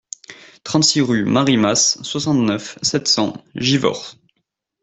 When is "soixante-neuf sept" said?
2.01-3.07